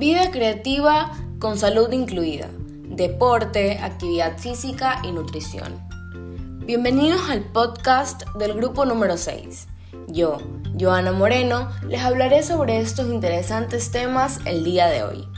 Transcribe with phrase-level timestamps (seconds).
[0.00, 2.48] Vida creativa con salud incluida,
[2.88, 5.78] deporte, actividad física y nutrición.
[6.64, 9.68] Bienvenidos al podcast del grupo número 6.
[10.08, 10.38] Yo,
[10.80, 15.28] Joana Moreno, les hablaré sobre estos interesantes temas el día de hoy.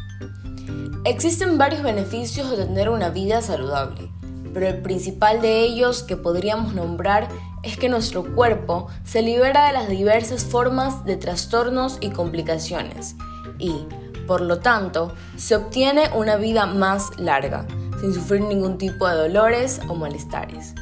[1.07, 4.13] Existen varios beneficios de tener una vida saludable,
[4.55, 7.27] pero el principal de ellos que podríamos nombrar
[7.65, 13.17] es que nuestro cuerpo se libera de las diversas formas de trastornos y complicaciones
[13.59, 13.87] y,
[14.27, 17.67] por lo tanto, se obtiene una vida más larga,
[18.01, 20.75] sin sufrir ningún tipo de dolores o malestares.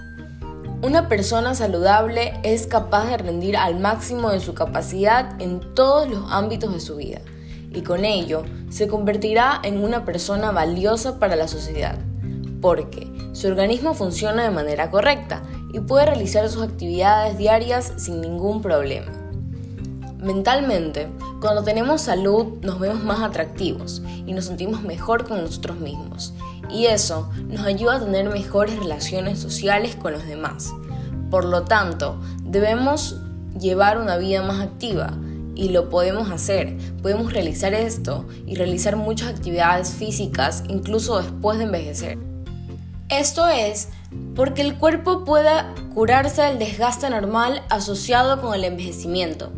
[0.83, 6.31] Una persona saludable es capaz de rendir al máximo de su capacidad en todos los
[6.31, 7.21] ámbitos de su vida
[7.73, 11.99] y con ello se convertirá en una persona valiosa para la sociedad,
[12.61, 18.61] porque su organismo funciona de manera correcta y puede realizar sus actividades diarias sin ningún
[18.61, 19.13] problema.
[20.19, 21.09] Mentalmente,
[21.41, 26.35] cuando tenemos salud nos vemos más atractivos y nos sentimos mejor con nosotros mismos.
[26.69, 30.71] Y eso nos ayuda a tener mejores relaciones sociales con los demás.
[31.31, 33.17] Por lo tanto, debemos
[33.59, 35.17] llevar una vida más activa
[35.55, 36.77] y lo podemos hacer.
[37.03, 42.19] Podemos realizar esto y realizar muchas actividades físicas incluso después de envejecer.
[43.09, 43.89] Esto es
[44.37, 49.53] porque el cuerpo pueda curarse del desgaste normal asociado con el envejecimiento.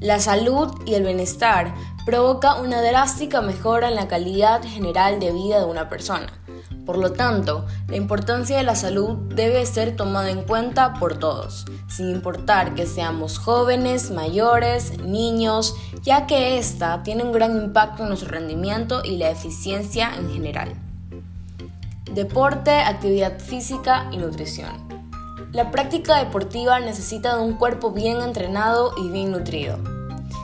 [0.00, 1.74] La salud y el bienestar
[2.06, 6.26] provoca una drástica mejora en la calidad general de vida de una persona.
[6.86, 11.66] Por lo tanto, la importancia de la salud debe ser tomada en cuenta por todos,
[11.86, 18.08] sin importar que seamos jóvenes, mayores, niños, ya que esta tiene un gran impacto en
[18.08, 20.72] nuestro rendimiento y la eficiencia en general.
[22.10, 24.89] Deporte, actividad física y nutrición.
[25.52, 29.78] La práctica deportiva necesita de un cuerpo bien entrenado y bien nutrido,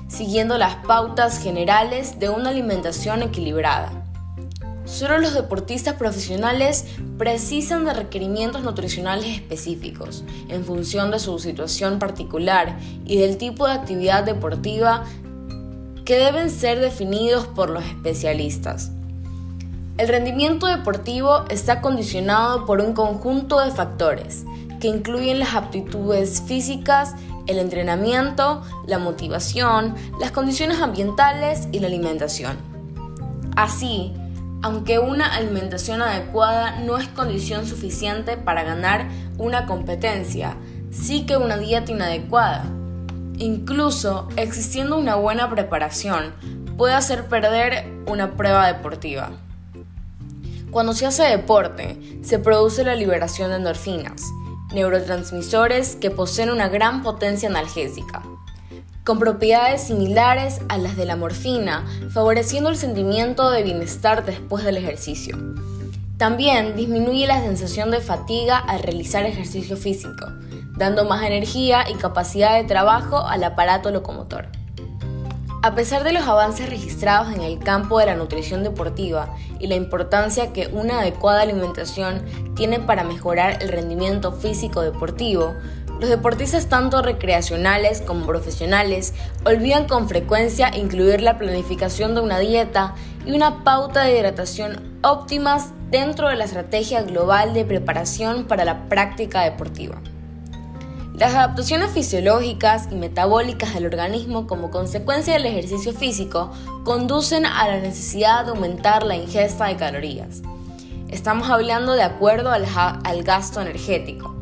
[0.09, 3.93] siguiendo las pautas generales de una alimentación equilibrada.
[4.84, 6.87] Solo los deportistas profesionales
[7.19, 13.75] precisan de requerimientos nutricionales específicos en función de su situación particular y del tipo de
[13.75, 15.05] actividad deportiva
[16.05, 18.91] que deben ser definidos por los especialistas.
[19.99, 24.45] El rendimiento deportivo está condicionado por un conjunto de factores,
[24.87, 27.17] que incluyen las aptitudes físicas,
[27.49, 32.57] el entrenamiento, la motivación, las condiciones ambientales y la alimentación.
[33.57, 34.13] Así,
[34.63, 39.09] aunque una alimentación adecuada no es condición suficiente para ganar
[39.39, 40.57] una competencia,
[40.93, 42.65] sí que una dieta inadecuada.
[43.39, 46.33] Incluso existiendo una buena preparación,
[46.77, 49.31] puede hacer perder una prueba deportiva.
[50.71, 54.23] Cuando se hace deporte, se produce la liberación de endorfinas,
[54.72, 58.22] neurotransmisores que poseen una gran potencia analgésica,
[59.04, 64.77] con propiedades similares a las de la morfina, favoreciendo el sentimiento de bienestar después del
[64.77, 65.37] ejercicio.
[66.19, 70.27] También disminuye la sensación de fatiga al realizar ejercicio físico,
[70.77, 74.48] dando más energía y capacidad de trabajo al aparato locomotor.
[75.62, 79.75] A pesar de los avances registrados en el campo de la nutrición deportiva y la
[79.75, 82.22] importancia que una adecuada alimentación
[82.55, 85.55] tiene para mejorar el rendimiento físico deportivo,
[85.99, 89.15] los deportistas tanto recreacionales como profesionales
[89.45, 95.71] olvidan con frecuencia incluir la planificación de una dieta y una pauta de hidratación óptimas
[95.91, 100.00] dentro de la estrategia global de preparación para la práctica deportiva.
[101.19, 106.50] Las adaptaciones fisiológicas y metabólicas del organismo como consecuencia del ejercicio físico
[106.84, 110.43] conducen a la necesidad de aumentar la ingesta de calorías.
[111.09, 112.66] Estamos hablando de acuerdo al,
[113.22, 114.34] gasto energético.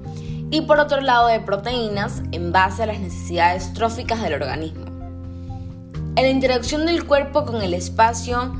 [0.50, 4.86] Y por otro lado de proteínas en base a las necesidades tróficas del organismo.
[6.16, 8.52] En la interacción del cuerpo con el espacio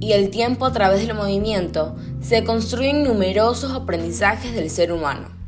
[0.00, 5.39] y el tiempo a través del movimiento se construyen numerosos aprendizajes del ser humano.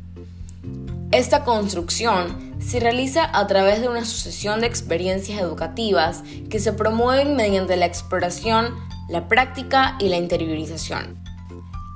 [1.13, 7.37] Esta construcción se realiza a través de una sucesión de experiencias educativas que se promueven
[7.37, 8.75] mediante la exploración,
[9.11, 11.23] la práctica y la interiorización,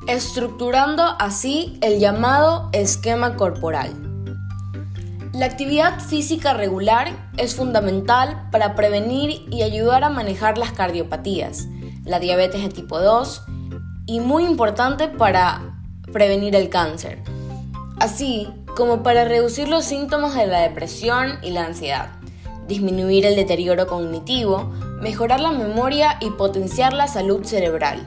[0.07, 3.95] estructurando así el llamado esquema corporal.
[5.33, 11.69] La actividad física regular es fundamental para prevenir y ayudar a manejar las cardiopatías,
[12.05, 13.45] la diabetes de tipo 2
[14.05, 15.81] y muy importante para
[16.13, 17.23] prevenir el cáncer.
[17.99, 22.11] Así, como para reducir los síntomas de la depresión y la ansiedad,
[22.69, 24.70] disminuir el deterioro cognitivo,
[25.00, 28.06] mejorar la memoria y potenciar la salud cerebral.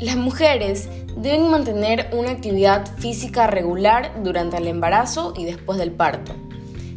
[0.00, 6.32] Las mujeres deben mantener una actividad física regular durante el embarazo y después del parto.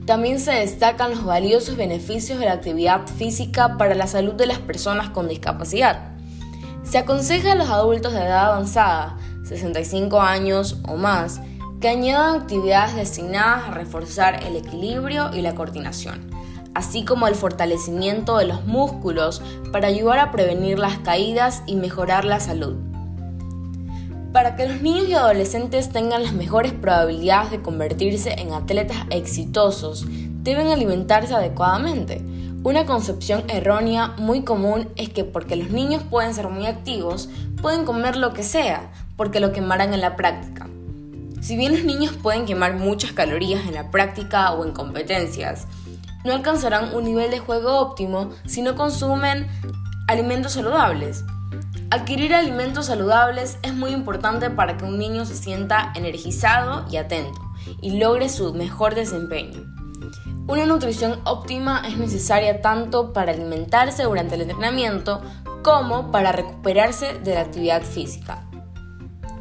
[0.06, 4.60] También se destacan los valiosos beneficios de la actividad física para la salud de las
[4.60, 6.14] personas con discapacidad.
[6.84, 11.42] Se aconseja a los adultos de edad avanzada, 65 años o más,
[11.80, 16.30] que añadan actividades destinadas a reforzar el equilibrio y la coordinación,
[16.74, 19.42] así como el fortalecimiento de los músculos
[19.72, 22.76] para ayudar a prevenir las caídas y mejorar la salud.
[24.34, 30.06] Para que los niños y adolescentes tengan las mejores probabilidades de convertirse en atletas exitosos,
[30.44, 32.22] deben alimentarse adecuadamente.
[32.64, 37.30] Una concepción errónea muy común es que porque los niños pueden ser muy activos,
[37.62, 40.69] pueden comer lo que sea, porque lo quemarán en la práctica.
[41.42, 45.68] Si bien los niños pueden quemar muchas calorías en la práctica o en competencias,
[46.26, 49.48] no alcanzarán un nivel de juego óptimo si no consumen
[50.08, 51.24] alimentos saludables.
[51.92, 57.40] Adquirir alimentos saludables es muy importante para que un niño se sienta energizado y atento
[57.82, 59.64] y logre su mejor desempeño.
[60.48, 65.22] Una nutrición óptima es necesaria tanto para alimentarse durante el entrenamiento
[65.64, 68.49] como para recuperarse de la actividad física.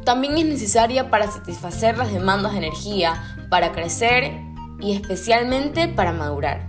[0.09, 4.41] También es necesaria para satisfacer las demandas de energía, para crecer
[4.79, 6.65] y especialmente para madurar.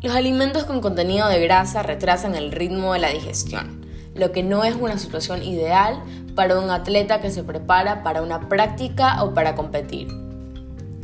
[0.00, 3.80] Los alimentos con contenido de grasa retrasan el ritmo de la digestión
[4.14, 6.00] lo que no es una situación ideal
[6.36, 10.06] para un atleta que se prepara para una práctica o para competir.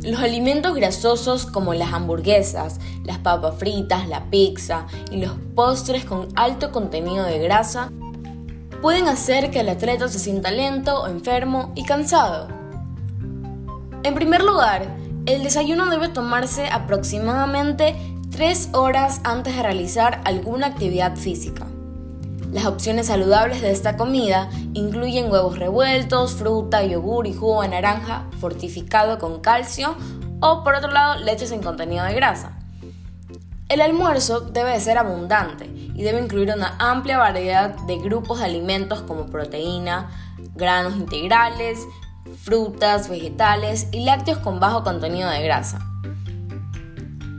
[0.03, 6.29] Los alimentos grasosos como las hamburguesas, las papas fritas, la pizza y los postres con
[6.37, 7.91] alto contenido de grasa
[8.81, 12.49] pueden hacer que el atleta se sienta lento, enfermo y cansado.
[14.03, 14.87] En primer lugar,
[15.27, 17.97] el desayuno debe tomarse aproximadamente
[18.31, 21.67] 3 horas antes de realizar alguna actividad física.
[22.53, 28.27] Las opciones saludables de esta comida incluyen huevos revueltos, fruta, yogur y jugo de naranja
[28.41, 29.97] fortificado con calcio
[30.41, 32.59] o por otro lado leche sin contenido de grasa.
[33.69, 39.01] El almuerzo debe ser abundante y debe incluir una amplia variedad de grupos de alimentos
[39.01, 40.11] como proteína,
[40.55, 41.81] granos integrales,
[42.43, 45.81] frutas, vegetales y lácteos con bajo contenido de grasa.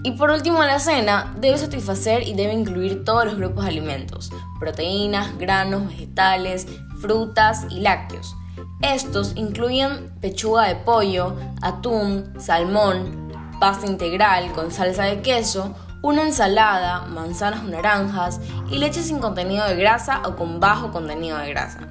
[0.04, 4.32] Y por último, la cena debe satisfacer y debe incluir todos los grupos de alimentos,
[4.60, 6.66] proteínas, granos, vegetales,
[7.00, 8.36] frutas y lácteos.
[8.82, 17.02] Estos incluyen pechuga de pollo, atún, salmón, pasta integral con salsa de queso, una ensalada,
[17.06, 18.40] manzanas o naranjas
[18.70, 21.88] y leche sin contenido de grasa o con bajo contenido de grasa.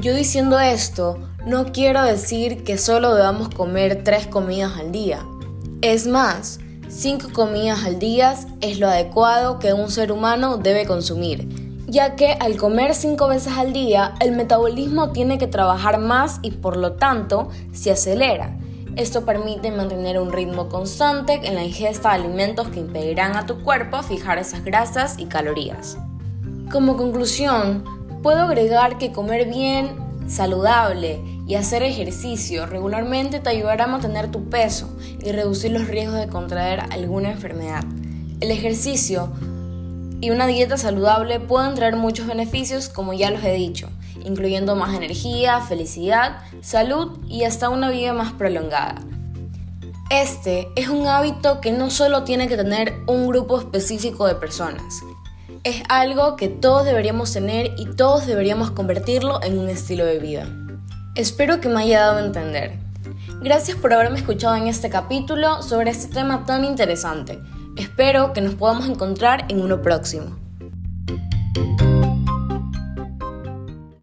[0.00, 5.24] Yo diciendo esto, no quiero decir que solo debamos comer tres comidas al día.
[5.82, 6.58] Es más,
[6.96, 11.48] Cinco comidas al día es lo adecuado que un ser humano debe consumir,
[11.88, 16.52] ya que al comer cinco veces al día el metabolismo tiene que trabajar más y
[16.52, 18.56] por lo tanto se acelera.
[18.96, 23.60] Esto permite mantener un ritmo constante en la ingesta de alimentos que impedirán a tu
[23.64, 25.98] cuerpo fijar esas grasas y calorías.
[26.70, 27.82] Como conclusión,
[28.22, 29.96] puedo agregar que comer bien,
[30.28, 34.88] saludable y hacer ejercicio regularmente te ayudará a mantener tu peso
[35.20, 37.82] y reducir los riesgos de contraer alguna enfermedad.
[38.40, 39.32] El ejercicio
[40.24, 43.90] y una dieta saludable pueden traer muchos beneficios como ya los he dicho,
[44.24, 48.94] incluyendo más energía, felicidad, salud y hasta una vida más prolongada.
[50.08, 55.02] Este es un hábito que no solo tiene que tener un grupo específico de personas,
[55.62, 60.48] es algo que todos deberíamos tener y todos deberíamos convertirlo en un estilo de vida.
[61.16, 62.78] Espero que me haya dado a entender.
[63.42, 67.40] Gracias por haberme escuchado en este capítulo sobre este tema tan interesante.
[67.76, 70.43] Espero que nos podamos encontrar en uno próximo.